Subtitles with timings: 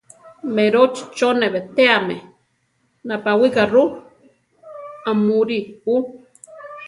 [0.55, 2.17] Merochí cho ne betéame,
[3.07, 3.83] napawika ru;
[5.09, 5.59] amúri
[5.93, 5.95] ú.